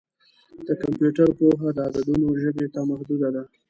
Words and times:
د 0.67 0.69
کمپیوټر 0.81 1.27
پوهه 1.37 1.69
د 1.73 1.77
عددونو 1.87 2.27
ژبې 2.41 2.67
ته 2.73 2.79
محدوده 2.89 3.29
ده. 3.35 3.43